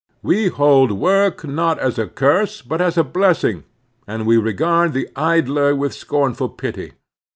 We 0.23 0.47
hold 0.47 0.91
work 0.93 1.43
not 1.45 1.77
as 1.77 1.99
a 1.99 2.07
curse 2.07 2.63
but 2.63 2.81
as 2.81 2.97
a 2.97 3.03
blessing, 3.03 3.65
and 4.07 4.25
we 4.25 4.35
regard 4.35 4.93
the 4.93 5.07
idler 5.15 5.75
with 5.75 5.93
scornful 5.93 6.49
pity. 6.49 6.93